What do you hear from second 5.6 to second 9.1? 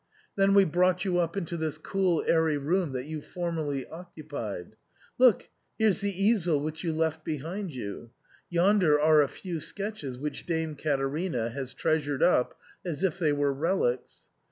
there's the easel which you left behind you; yonder